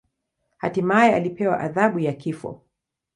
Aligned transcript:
Hatimaye 0.57 1.15
alipewa 1.15 1.59
adhabu 1.59 1.99
ya 1.99 2.13
kifo. 2.13 2.61